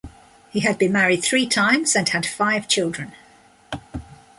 He 0.49 0.61
had 0.61 0.79
been 0.79 0.91
married 0.93 1.23
three 1.23 1.45
times 1.45 1.95
and 1.95 2.09
had 2.09 2.25
five 2.25 2.67
children. 2.67 3.11